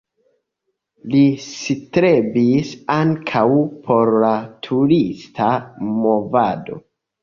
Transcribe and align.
Li 1.11 1.21
strebis 1.47 2.73
ankaŭ 2.97 3.47
por 3.87 4.15
la 4.27 4.35
turista 4.71 5.55
movado. 6.05 6.85